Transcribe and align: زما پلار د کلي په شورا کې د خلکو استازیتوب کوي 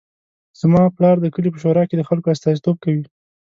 زما 0.59 0.81
پلار 0.95 1.15
د 1.21 1.25
کلي 1.35 1.49
په 1.51 1.59
شورا 1.63 1.83
کې 1.87 1.95
د 1.97 2.01
خلکو 2.09 2.27
استازیتوب 2.33 2.75
کوي 2.83 3.03